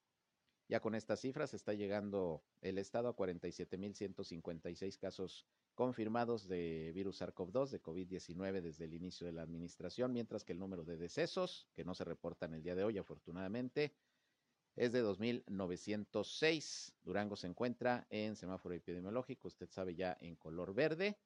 [0.69, 7.71] Ya con estas cifras está llegando el estado a 47.156 casos confirmados de virus SARS-CoV-2,
[7.71, 11.85] de COVID-19 desde el inicio de la administración, mientras que el número de decesos, que
[11.85, 13.95] no se reportan el día de hoy afortunadamente,
[14.77, 16.95] es de 2.906.
[17.03, 21.19] Durango se encuentra en semáforo epidemiológico, usted sabe ya en color verde.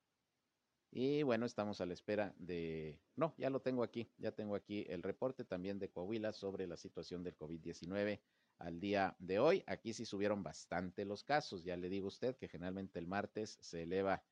[0.90, 2.98] Y bueno, estamos a la espera de...
[3.16, 6.76] No, ya lo tengo aquí, ya tengo aquí el reporte también de Coahuila sobre la
[6.76, 8.20] situación del COVID-19
[8.59, 9.62] al día de hoy.
[9.66, 13.59] Aquí sí subieron bastante los casos, ya le digo a usted que generalmente el martes
[13.61, 14.22] se eleva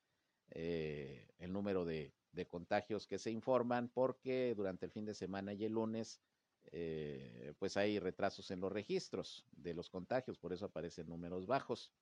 [0.55, 2.13] eh, el número de,
[2.49, 6.19] contagios que se informan porque durante el fin de semana y el lunes
[6.71, 11.93] eh, pues hay retrasos en los registros de los contagios, por eso aparecen números bajos.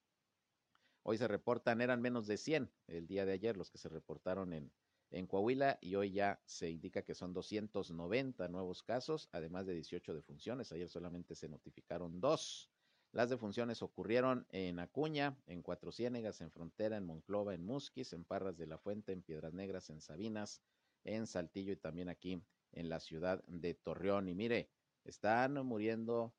[1.04, 4.54] Hoy se reportan, eran menos de 100 el día de ayer los que se reportaron
[4.54, 4.72] en,
[5.12, 10.14] en Coahuila y hoy ya se indica que son 290 nuevos casos, además de 18
[10.14, 10.72] defunciones.
[10.72, 12.73] Ayer solamente se notificaron dos.
[13.14, 18.24] Las defunciones ocurrieron en Acuña, en Cuatro Ciénegas, en Frontera, en Monclova, en Musquis, en
[18.24, 20.64] Parras de la Fuente, en Piedras Negras, en Sabinas,
[21.04, 24.30] en Saltillo y también aquí en la ciudad de Torreón.
[24.30, 24.72] Y mire,
[25.04, 26.34] están muriendo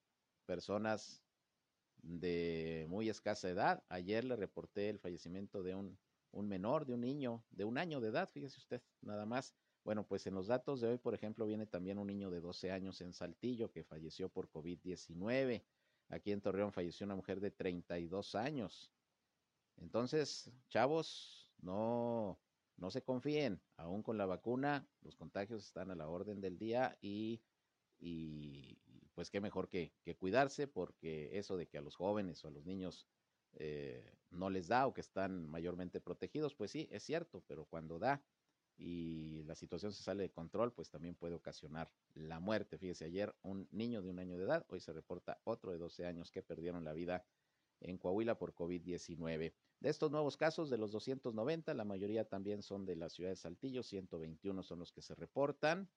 [0.47, 1.23] personas
[2.03, 3.85] de muy escasa edad.
[3.89, 5.97] Ayer le reporté el fallecimiento de un,
[6.33, 9.55] un menor, de un niño de un año de edad, fíjese usted, nada más.
[9.85, 12.73] Bueno, pues en los datos de hoy, por ejemplo, viene también un niño de 12
[12.73, 15.63] años en Saltillo que falleció por COVID-19.
[16.09, 18.91] Aquí en Torreón falleció una mujer de 32 años.
[19.77, 22.39] Entonces, chavos, no,
[22.77, 26.97] no se confíen, aún con la vacuna, los contagios están a la orden del día
[27.01, 27.43] y,
[27.99, 28.79] y
[29.15, 32.51] pues qué mejor que, que, cuidarse, porque eso de que a los jóvenes o a
[32.51, 33.07] los niños
[33.55, 37.99] eh, no les da o que están mayormente protegidos, pues sí, es cierto, pero cuando
[37.99, 38.23] da
[38.77, 42.79] y la situación se sale de control, pues también puede ocasionar la muerte.
[42.79, 46.07] Fíjese, ayer un niño de un año de edad, hoy se reporta otro de 12
[46.07, 47.25] años que perdieron la vida
[47.81, 49.55] en Coahuila por COVID-19.
[49.81, 53.37] De estos nuevos casos, de los 290, la mayoría también son de la ciudad de
[53.37, 55.91] Saltillo, 121 son los que se reportan,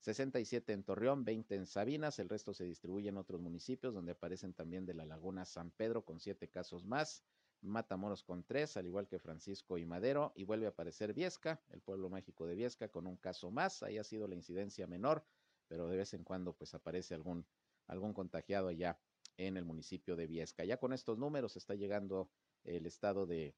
[0.00, 4.52] 67 en Torreón, 20 en Sabinas, el resto se distribuye en otros municipios donde aparecen
[4.52, 7.24] también de la Laguna San Pedro con siete casos más,
[7.64, 11.80] Matamoros con tres, al igual que Francisco y Madero, y vuelve a aparecer Viesca, el
[11.80, 13.82] pueblo mágico de Viesca, con un caso más.
[13.82, 15.24] Ahí ha sido la incidencia menor,
[15.66, 17.46] pero de vez en cuando pues aparece algún,
[17.86, 18.98] algún contagiado allá
[19.38, 20.64] en el municipio de Viesca.
[20.64, 22.28] Ya con estos números está llegando
[22.64, 23.54] el estado de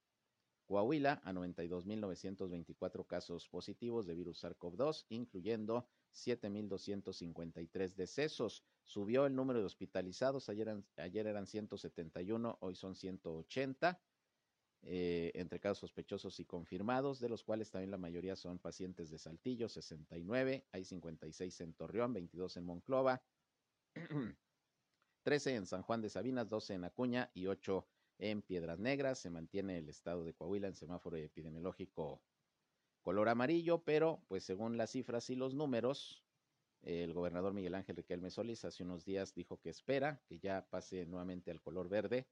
[0.66, 8.64] Coahuila a 92.924 casos positivos de virus SARS-CoV-2, incluyendo 7.253 decesos.
[8.84, 14.00] Subió el número de hospitalizados, ayer, eran, ayer eran 171, hoy son 180.
[14.88, 19.18] Eh, entre casos sospechosos y confirmados, de los cuales también la mayoría son pacientes de
[19.18, 23.20] Saltillo, 69, hay 56 en Torreón, 22 en Monclova,
[25.24, 27.95] 13 en San Juan de Sabinas, 12 en Acuña y 8 en
[28.46, 29.18] Piedras Negras.
[29.18, 32.22] Se mantiene el estado de Coahuila en semáforo epidemiológico
[33.02, 36.24] color amarillo, pero pues según las cifras y los números,
[36.82, 41.06] el gobernador Miguel Ángel Riquelme Solís hace unos días dijo que espera que ya pase
[41.06, 42.26] nuevamente al color verde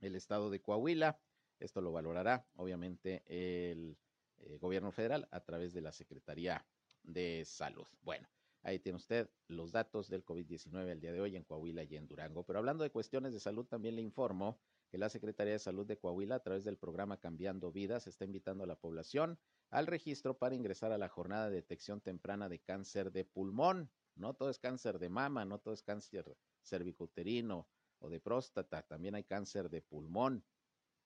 [0.00, 1.18] el estado de Coahuila.
[1.58, 3.96] Esto lo valorará, obviamente, el
[4.38, 6.66] eh, gobierno federal a través de la Secretaría
[7.02, 7.86] de Salud.
[8.02, 8.28] Bueno,
[8.64, 12.08] ahí tiene usted los datos del COVID-19 el día de hoy en Coahuila y en
[12.08, 12.44] Durango.
[12.44, 14.58] Pero hablando de cuestiones de salud, también le informo
[14.90, 18.64] que la Secretaría de Salud de Coahuila, a través del programa Cambiando Vidas, está invitando
[18.64, 19.38] a la población
[19.70, 23.90] al registro para ingresar a la jornada de detección temprana de cáncer de pulmón.
[24.14, 29.14] No todo es cáncer de mama, no todo es cáncer cervicuterino o de próstata, también
[29.14, 30.44] hay cáncer de pulmón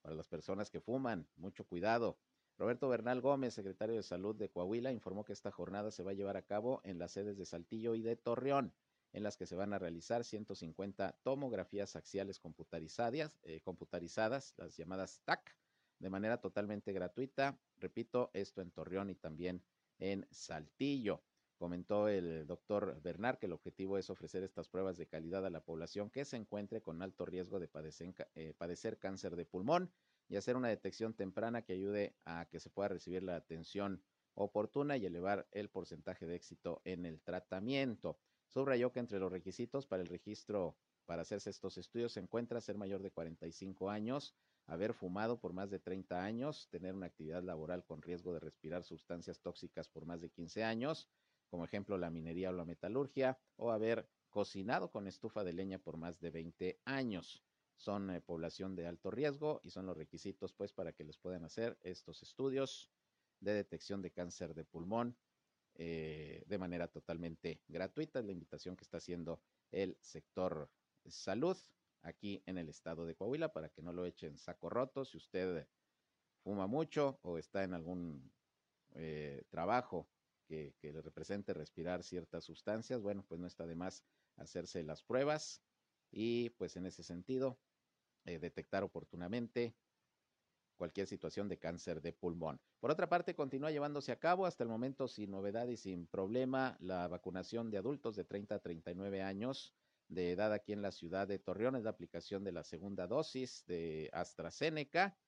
[0.00, 1.28] para las personas que fuman.
[1.36, 2.18] Mucho cuidado.
[2.58, 6.14] Roberto Bernal Gómez, secretario de Salud de Coahuila, informó que esta jornada se va a
[6.14, 8.74] llevar a cabo en las sedes de Saltillo y de Torreón
[9.12, 15.20] en las que se van a realizar 150 tomografías axiales computarizadas, eh, computarizadas las llamadas
[15.24, 15.56] TAC,
[16.00, 17.58] de manera totalmente gratuita.
[17.78, 19.62] Repito, esto en Torreón y también
[19.98, 21.22] en Saltillo.
[21.56, 25.64] Comentó el doctor Bernard que el objetivo es ofrecer estas pruebas de calidad a la
[25.64, 29.92] población que se encuentre con alto riesgo de padecer, eh, padecer cáncer de pulmón
[30.28, 34.02] y hacer una detección temprana que ayude a que se pueda recibir la atención
[34.34, 38.18] oportuna y elevar el porcentaje de éxito en el tratamiento.
[38.48, 42.76] Subrayó que entre los requisitos para el registro para hacerse estos estudios se encuentra ser
[42.76, 44.34] mayor de 45 años,
[44.66, 48.84] haber fumado por más de 30 años, tener una actividad laboral con riesgo de respirar
[48.84, 51.08] sustancias tóxicas por más de 15 años,
[51.48, 55.96] como ejemplo la minería o la metalurgia, o haber cocinado con estufa de leña por
[55.96, 57.42] más de 20 años.
[57.78, 61.44] Son eh, población de alto riesgo y son los requisitos pues para que les puedan
[61.44, 62.90] hacer estos estudios
[63.40, 65.16] de detección de cáncer de pulmón
[65.74, 68.18] eh, de manera totalmente gratuita.
[68.18, 70.68] Es la invitación que está haciendo el sector
[71.06, 71.56] salud
[72.02, 75.04] aquí en el estado de Coahuila para que no lo echen saco roto.
[75.04, 75.66] Si usted
[76.42, 78.32] fuma mucho o está en algún
[78.94, 80.08] eh, trabajo
[80.46, 84.02] que, le represente respirar ciertas sustancias, bueno, pues no está de más
[84.36, 85.62] hacerse las pruebas
[86.10, 87.58] y pues en ese sentido
[88.28, 89.74] eh, detectar oportunamente
[90.76, 92.60] cualquier situación de cáncer de pulmón.
[92.78, 96.76] Por otra parte, continúa llevándose a cabo hasta el momento sin novedad y sin problema
[96.80, 99.74] la vacunación de adultos de 30 a 39 años
[100.08, 101.76] de edad aquí en la ciudad de Torreón.
[101.76, 105.18] Es la aplicación de la segunda dosis de AstraZeneca.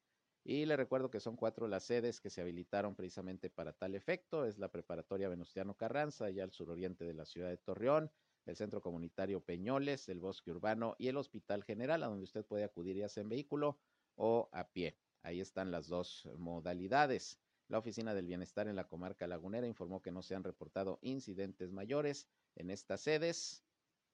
[0.42, 4.46] Y le recuerdo que son cuatro las sedes que se habilitaron precisamente para tal efecto.
[4.46, 8.10] Es la preparatoria Venustiano Carranza, allá al suroriente de la ciudad de Torreón,
[8.46, 12.64] el Centro Comunitario Peñoles, el Bosque Urbano y el Hospital General, a donde usted puede
[12.64, 13.78] acudir ya sea en vehículo
[14.16, 14.96] o a pie.
[15.22, 17.38] Ahí están las dos modalidades.
[17.68, 21.70] La Oficina del Bienestar en la comarca lagunera informó que no se han reportado incidentes
[21.72, 22.26] mayores
[22.56, 23.62] en estas sedes.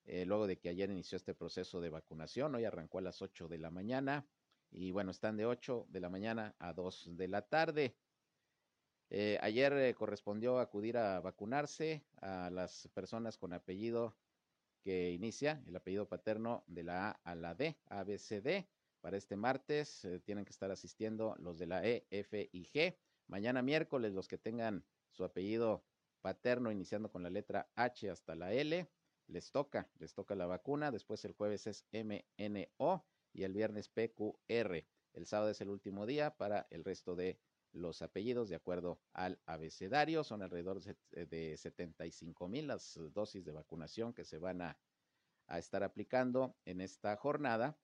[0.04, 2.54] Eh, luego de que ayer inició este proceso de vacunación.
[2.54, 4.26] Hoy arrancó a las 8 de la mañana
[4.70, 7.96] y bueno, están de 8 de la mañana a 2 de la tarde.
[9.10, 14.16] Eh, ayer eh, correspondió acudir a vacunarse a las personas con apellido
[14.82, 18.66] que inicia, el apellido paterno de la A a la D, ABCD.
[19.00, 22.96] Para este martes tienen que estar asistiendo los de la E, F y G.
[23.28, 25.84] Mañana miércoles los que tengan su apellido
[26.20, 28.88] paterno iniciando con la letra H hasta la L
[29.28, 34.84] les toca, les toca la vacuna, después el jueves es MNO y el viernes PQR.
[35.12, 37.38] El sábado es el último día para el resto de
[37.76, 40.24] los apellidos de acuerdo al abecedario.
[40.24, 44.78] Son alrededor de 75 mil las dosis de vacunación que se van a,
[45.48, 47.78] estar aplicando en esta jornada,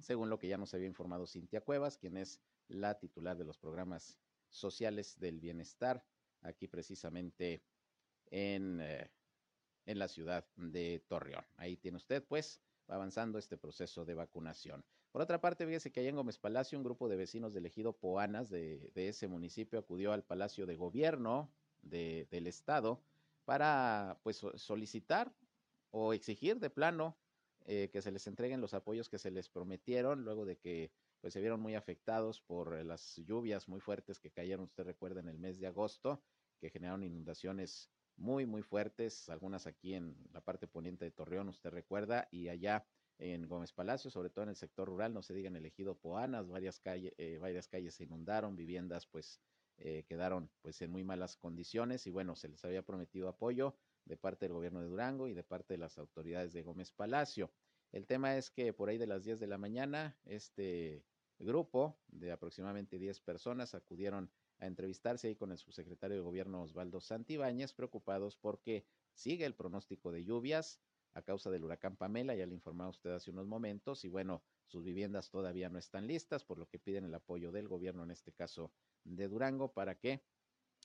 [0.00, 3.58] según lo que ya nos había informado Cintia Cuevas, quien es la titular de los
[3.58, 6.02] programas sociales del bienestar,
[6.40, 7.62] aquí precisamente
[8.30, 9.10] en eh,
[9.86, 11.44] en la ciudad de Torreón.
[11.56, 14.84] Ahí tiene usted, pues, avanzando este proceso de vacunación.
[15.12, 17.92] Por otra parte, fíjese que allá en Gómez Palacio, un grupo de vecinos del ejido
[17.92, 23.04] Poanas de, ese municipio acudió al Palacio de Gobierno del Estado
[23.44, 25.34] para, pues, solicitar
[25.90, 27.18] o exigir de plano
[27.66, 31.34] eh, que se les entreguen los apoyos que se les prometieron luego de que pues
[31.34, 35.38] se vieron muy afectados por las lluvias muy fuertes que cayeron, usted recuerda, en el
[35.38, 36.20] mes de agosto,
[36.58, 41.70] que generaron inundaciones muy, muy fuertes, algunas aquí en la parte poniente de Torreón, usted
[41.70, 42.84] recuerda, y allá
[43.22, 46.80] en Gómez Palacio, sobre todo en el sector rural, no se digan elegido Poanas, varias,
[46.80, 49.40] calles eh, varias calles se inundaron, viviendas pues
[49.78, 54.16] eh, quedaron pues en muy malas condiciones y bueno, se les había prometido apoyo de
[54.16, 57.52] parte del gobierno de Durango y de parte de las autoridades de Gómez Palacio.
[57.92, 61.04] El tema es que por ahí de las 10 de la mañana, este
[61.38, 67.00] grupo de aproximadamente 10 personas acudieron a entrevistarse ahí con el subsecretario de Gobierno Osvaldo
[67.00, 70.80] Santibáñez, preocupados porque sigue el pronóstico de lluvias
[71.14, 74.82] a causa del huracán Pamela, ya le informaba usted hace unos momentos, y bueno, sus
[74.84, 78.32] viviendas todavía no están listas, por lo que piden el apoyo del gobierno, en este
[78.32, 78.72] caso
[79.04, 80.22] de Durango, para que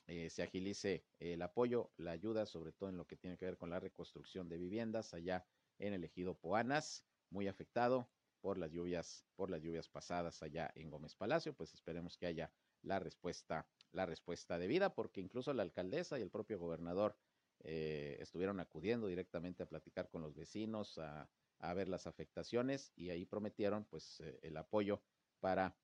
[0.06, 3.58] eh, se agilice el apoyo, la ayuda, sobre todo en lo que tiene que ver
[3.58, 5.46] con la reconstrucción de viviendas allá
[5.78, 8.08] en el ejido Poanas, muy afectado
[8.40, 12.50] por las lluvias, por las lluvias pasadas allá en Gómez Palacio, pues esperemos que haya
[12.82, 17.16] la respuesta, la respuesta debida, porque incluso la alcaldesa y el propio gobernador
[17.64, 21.28] eh, estuvieron acudiendo directamente a platicar con los vecinos, a,
[21.74, 25.02] ver las afectaciones y ahí prometieron pues eh, el apoyo
[25.40, 25.76] para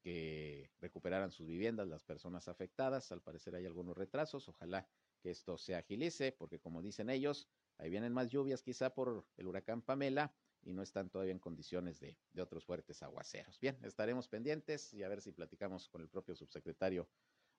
[0.00, 3.12] que recuperaran sus viviendas las personas afectadas.
[3.12, 4.88] Al parecer hay algunos retrasos, ojalá
[5.20, 9.46] que esto se agilice, porque como dicen ellos, ahí vienen más lluvias quizá por el
[9.46, 13.58] huracán Pamela y no están todavía en condiciones de, otros fuertes aguaceros.
[13.60, 17.08] Bien, estaremos pendientes y a ver si platicamos con el propio subsecretario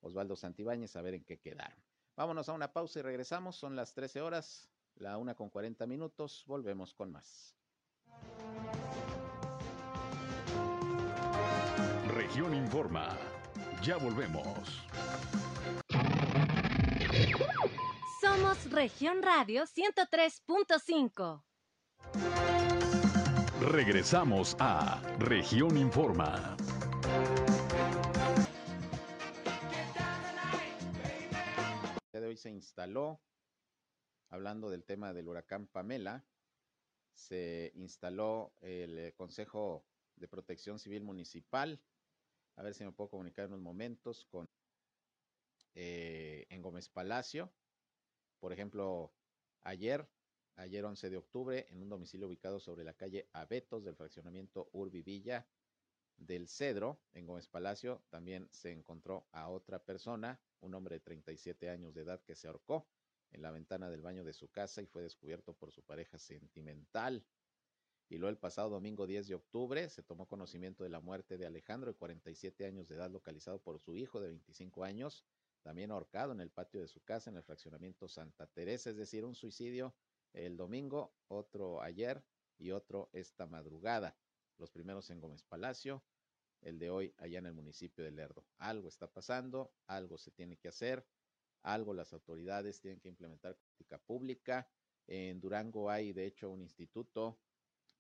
[0.02, 1.80] Osvaldo Santibáñez a ver en qué quedaron.
[2.20, 3.56] Vámonos a una pausa y regresamos.
[3.56, 6.44] Son las 13 horas, la una con 40 minutos.
[6.48, 7.56] Volvemos con más.
[12.14, 13.18] Región Informa.
[13.82, 14.84] Ya volvemos.
[18.20, 21.42] Somos Región Radio 103.5.
[23.62, 26.58] Regresamos a Región Informa.
[32.50, 33.22] Se instaló,
[34.30, 36.26] hablando del tema del huracán Pamela,
[37.14, 39.86] se instaló el eh, Consejo
[40.16, 41.80] de Protección Civil Municipal.
[42.56, 44.50] A ver si me puedo comunicar en unos momentos con
[45.76, 47.52] eh, en Gómez Palacio.
[48.40, 49.14] Por ejemplo,
[49.62, 50.10] ayer,
[50.56, 55.04] ayer 11 de octubre, en un domicilio ubicado sobre la calle Abetos del fraccionamiento Urbi
[55.04, 55.46] Villa
[56.20, 61.70] del Cedro, en Gómez Palacio, también se encontró a otra persona, un hombre de 37
[61.70, 62.88] años de edad que se ahorcó
[63.32, 67.26] en la ventana del baño de su casa y fue descubierto por su pareja sentimental.
[68.10, 71.46] Y luego el pasado domingo 10 de octubre se tomó conocimiento de la muerte de
[71.46, 75.24] Alejandro, de 47 años de edad, localizado por su hijo de 25 años,
[75.62, 79.26] también ahorcado en el patio de su casa en el fraccionamiento Santa Teresa, es decir,
[79.26, 79.94] un suicidio
[80.34, 82.24] el domingo, otro ayer
[82.58, 84.16] y otro esta madrugada.
[84.60, 86.04] Los primeros en Gómez Palacio,
[86.62, 88.46] el de hoy allá en el municipio de Lerdo.
[88.58, 91.08] Algo está pasando, algo se tiene que hacer,
[91.64, 94.70] algo las autoridades tienen que implementar política pública.
[95.08, 97.40] En Durango hay, de hecho, un instituto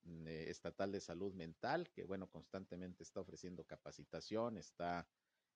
[0.03, 5.07] mm, eh, estatal de salud mental que, bueno, constantemente está ofreciendo capacitación, está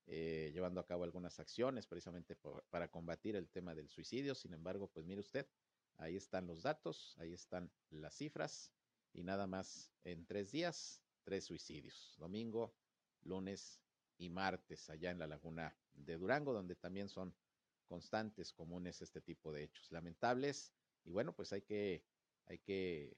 [0.06, 2.38] eh, llevando a cabo algunas acciones precisamente
[2.70, 4.36] para combatir el tema del suicidio.
[4.36, 5.47] Sin embargo, pues mire usted,
[5.97, 8.72] ahí están los datos, ahí están las cifras
[9.14, 12.76] y nada más en tres días, tres suicidios, domingo,
[13.22, 13.80] lunes
[14.18, 17.34] y martes allá en la laguna de Durango, donde también son
[17.88, 20.74] constantes, comunes este tipo de hechos lamentables.
[21.03, 22.03] Y bueno, pues hay que,
[22.45, 23.18] hay que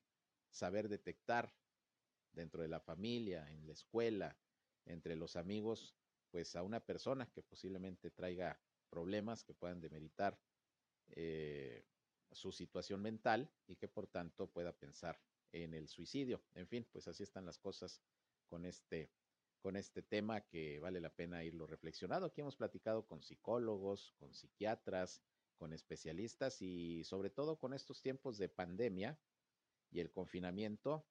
[0.49, 1.53] saber detectar
[2.33, 4.37] dentro de la familia, en la escuela,
[4.85, 5.95] entre los amigos,
[6.29, 10.37] pues a una persona que posiblemente traiga problemas que puedan demeritar
[11.11, 11.85] eh,
[12.31, 15.19] su situación mental y que por tanto pueda pensar
[15.63, 16.43] en el suicidio.
[16.53, 18.01] En fin, pues así están las cosas
[18.47, 19.09] con este
[19.59, 22.27] con este tema que vale la pena irlo reflexionado.
[22.27, 25.23] Aquí hemos platicado con psicólogos, con psiquiatras,
[25.57, 29.17] con especialistas y sobre todo con estos tiempos de pandemia
[29.89, 31.07] y el confinamiento,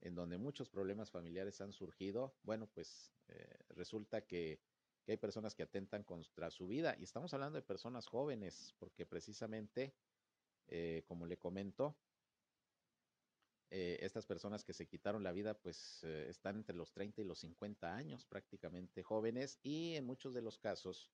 [0.00, 4.62] en donde muchos problemas familiares han surgido, bueno, pues eh, resulta que,
[5.06, 9.92] hay personas que atentan contra su vida y estamos hablando de personas jóvenes, porque precisamente,
[10.68, 11.96] eh, como le comento,
[13.70, 17.38] eh, estas personas que se quitaron la vida, pues están entre los 30 y los
[17.40, 21.12] 50 años, prácticamente jóvenes, y en muchos de los casos,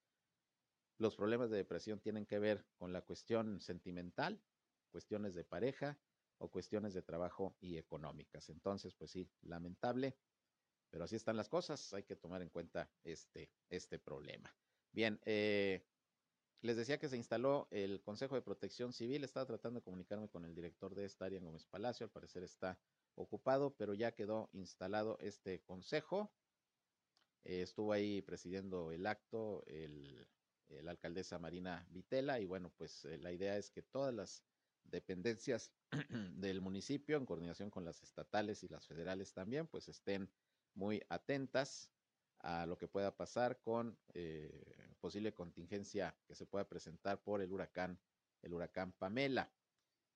[0.99, 4.43] los problemas de depresión tienen que ver con la cuestión sentimental,
[4.91, 5.99] cuestiones de pareja,
[6.39, 8.49] o cuestiones de trabajo y económicas.
[8.51, 10.17] Entonces, pues sí, lamentable,
[10.91, 14.55] pero así están las cosas, hay que tomar en cuenta este, este problema.
[14.93, 15.87] Bien, eh,
[16.67, 20.45] les decía que se instaló el Consejo de Protección Civil, estaba tratando de comunicarme con
[20.45, 22.79] el director de esta área Gómez Palacio, al parecer está
[23.15, 26.33] ocupado, pero ya quedó instalado este consejo.
[27.45, 30.27] Eh, estuvo ahí presidiendo el acto el,
[30.69, 34.43] la alcaldesa Marina Vitela y bueno, pues eh, la idea es que todas las
[34.83, 35.73] dependencias
[36.35, 40.29] del municipio, en coordinación con las estatales y las federales también, pues estén
[40.75, 41.91] muy atentas
[42.41, 47.53] a lo que pueda pasar con eh, posible contingencia que se pueda presentar por el
[47.53, 47.97] huracán,
[48.43, 49.49] el huracán Pamela.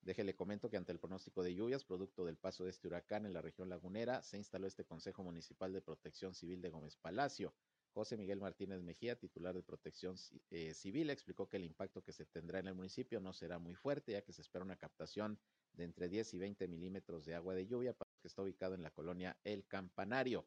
[0.01, 3.31] Déjele comento que ante el pronóstico de lluvias, producto del paso de este huracán en
[3.31, 7.53] la región lagunera, se instaló este Consejo Municipal de Protección Civil de Gómez Palacio.
[7.93, 10.17] José Miguel Martínez Mejía, titular de Protección
[10.49, 13.75] eh, Civil, explicó que el impacto que se tendrá en el municipio no será muy
[13.75, 15.39] fuerte, ya que se espera una captación
[15.71, 18.91] de entre 10 y 20 milímetros de agua de lluvia, que está ubicado en la
[18.91, 20.45] colonia El Campanario.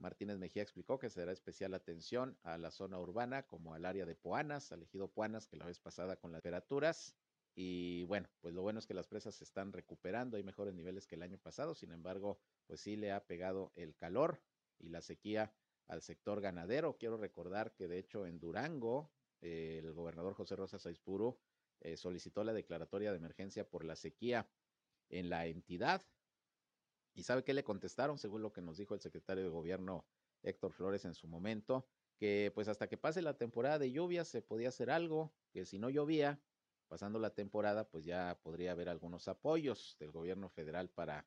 [0.00, 4.06] Martínez Mejía explicó que se dará especial atención a la zona urbana como al área
[4.06, 7.14] de Poanas, al ejido Poanas, que la vez pasada con las temperaturas.
[7.54, 11.06] Y bueno, pues lo bueno es que las presas se están recuperando, hay mejores niveles
[11.06, 14.40] que el año pasado, sin embargo, pues sí le ha pegado el calor
[14.78, 15.52] y la sequía
[15.86, 16.96] al sector ganadero.
[16.96, 19.10] Quiero recordar que de hecho en Durango,
[19.42, 21.38] eh, el gobernador José Rosa Saizpuro
[21.80, 24.48] eh, solicitó la declaratoria de emergencia por la sequía
[25.08, 26.02] en la entidad.
[27.14, 28.18] ¿Y sabe qué le contestaron?
[28.18, 30.06] Según lo que nos dijo el secretario de gobierno
[30.42, 31.86] Héctor Flores en su momento,
[32.16, 35.78] que pues hasta que pase la temporada de lluvias se podía hacer algo, que si
[35.78, 36.40] no llovía,
[36.88, 41.26] pasando la temporada, pues ya podría haber algunos apoyos del gobierno federal para,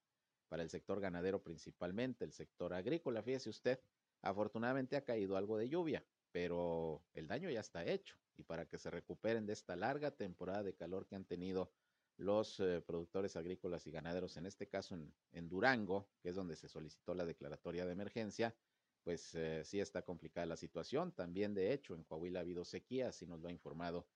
[0.50, 3.22] para el sector ganadero principalmente, el sector agrícola.
[3.22, 3.80] Fíjese usted,
[4.24, 8.78] Afortunadamente ha caído algo de lluvia, pero el daño ya está hecho y para que
[8.78, 11.70] se recuperen de esta larga temporada de calor que han tenido
[12.18, 14.96] los eh, productores agrícolas y ganaderos, en este caso
[15.32, 18.56] en, Durango, que es donde se solicitó la declaratoria de emergencia,
[19.04, 21.12] pues eh, sí está complicada la situación.
[21.12, 24.08] También, de hecho, en Coahuila ha habido sequía, así nos lo ha informado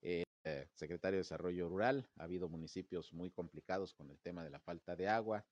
[0.00, 2.08] el eh, secretario de Desarrollo Rural.
[2.16, 5.44] Ha habido municipios muy complicados con el tema de la falta de agua,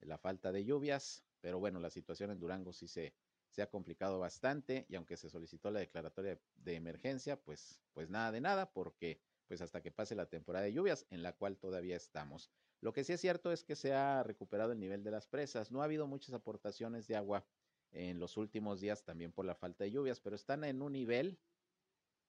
[0.00, 3.14] la falta de lluvias, pero bueno, la situación en Durango sí se,
[3.50, 8.32] se ha complicado bastante y aunque se solicitó la declaratoria de emergencia, pues, pues nada
[8.32, 11.96] de nada, porque pues hasta que pase la temporada de lluvias, en la cual todavía
[11.96, 12.50] estamos.
[12.80, 15.72] Lo que sí es cierto es que se ha recuperado el nivel de las presas.
[15.72, 17.46] No ha habido muchas aportaciones de agua
[17.90, 21.38] en los últimos días también por la falta de lluvias, pero están en un nivel,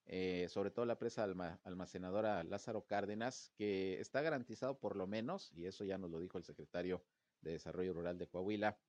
[0.06, 1.28] eh, sobre todo la presa
[1.64, 6.38] almacenadora Lázaro Cárdenas, que está garantizado por lo menos, y eso ya nos lo dijo
[6.38, 7.04] el secretario
[7.42, 8.80] de Desarrollo Rural de Coahuila,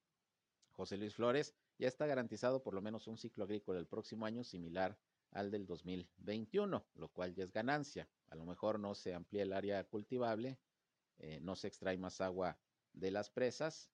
[0.71, 4.45] José Luis Flores, ya está garantizado por lo menos un ciclo agrícola el próximo año
[4.45, 4.97] similar
[5.33, 8.09] al del 2021, lo cual ya es ganancia.
[8.29, 10.59] A lo mejor no se amplía el área cultivable,
[11.19, 12.59] eh, no se extrae más agua
[12.93, 13.91] de las presas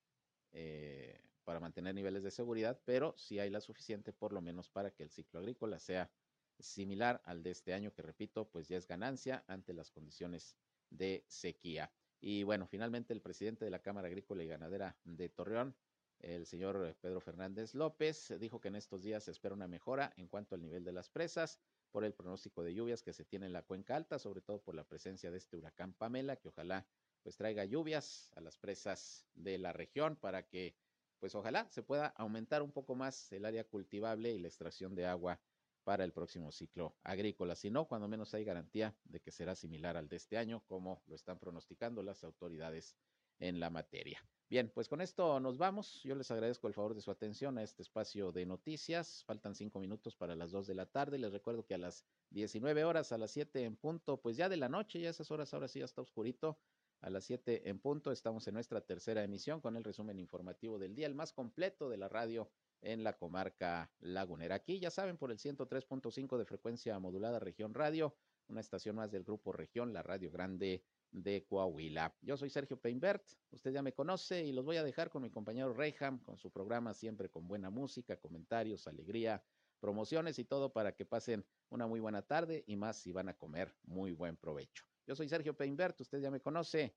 [0.53, 4.91] eh, para mantener niveles de seguridad, pero sí hay la suficiente por lo menos para
[4.91, 6.11] que el ciclo agrícola sea
[6.59, 10.57] similar al de este año, que repito, pues ya es ganancia ante las condiciones
[10.91, 11.93] de sequía.
[12.21, 15.77] Y bueno, finalmente el presidente de la Cámara Agrícola y Ganadera de Torreón,
[16.21, 20.29] el señor Pedro Fernández López, dijo que en estos días se espera una mejora en
[20.29, 21.59] cuanto al nivel de las presas
[21.91, 24.75] por el pronóstico de lluvias que se tiene en la cuenca alta, sobre todo por
[24.75, 26.87] la presencia de este huracán Pamela, que ojalá
[27.23, 30.77] pues traiga lluvias a las presas de la región para que
[31.19, 35.07] pues ojalá se pueda aumentar un poco más el área cultivable y la extracción de
[35.07, 35.41] agua
[35.85, 37.55] para el próximo ciclo agrícola.
[37.55, 41.03] Si no, cuando menos hay garantía de que será similar al de este año, como
[41.07, 42.97] lo están pronosticando las autoridades
[43.39, 44.25] en la materia.
[44.49, 46.03] Bien, pues con esto nos vamos.
[46.05, 49.25] Yo les agradezco el favor de su atención a este espacio de noticias.
[49.25, 51.19] Faltan cinco minutos para las dos de la tarde.
[51.19, 54.57] Les recuerdo que a las 19 horas, a las 7 en punto, pues ya de
[54.57, 56.61] la noche, ya esas horas ahora sí ya está oscurito.
[57.01, 60.95] A las 7 en punto estamos en nuestra tercera emisión con el resumen informativo del
[60.95, 62.49] día, el más completo de la radio
[62.83, 64.55] en la comarca lagunera.
[64.55, 68.17] Aquí ya saben, por el 103.5 de frecuencia modulada Región Radio,
[68.49, 72.15] una estación más del grupo Región, la Radio Grande de Coahuila.
[72.23, 75.31] Yo soy Sergio Peinbert, usted ya me conoce y los voy a dejar con mi
[75.31, 79.43] compañero Reyham, con su programa siempre con buena música, comentarios, alegría,
[79.81, 83.35] promociones y todo para que pasen una muy buena tarde y más si van a
[83.35, 84.85] comer muy buen provecho.
[85.07, 86.95] Yo soy Sergio Peinbert, usted ya me conoce.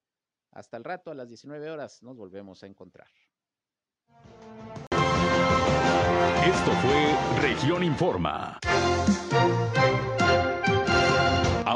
[0.51, 3.07] Hasta el rato, a las 19 horas, nos volvemos a encontrar.
[6.43, 8.59] Esto fue Región Informa.